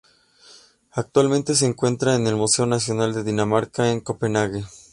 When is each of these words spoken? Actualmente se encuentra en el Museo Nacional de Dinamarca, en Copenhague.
Actualmente 0.93 1.53
se 1.53 1.67
encuentra 1.67 2.15
en 2.15 2.25
el 2.25 2.35
Museo 2.35 2.65
Nacional 2.65 3.13
de 3.13 3.23
Dinamarca, 3.23 3.91
en 3.91 4.01
Copenhague. 4.01 4.65